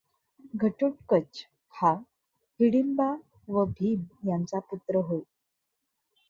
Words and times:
घटोत्कच 0.53 1.43
हा 1.73 1.91
हिडींबा 2.59 3.13
व 3.47 3.65
भीम 3.69 4.29
यांचा 4.29 4.59
पुत्र 4.59 4.95
होय. 4.95 5.19